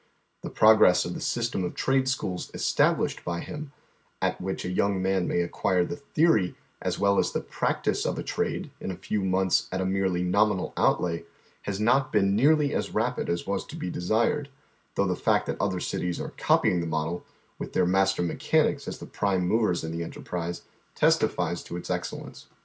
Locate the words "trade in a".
8.23-8.95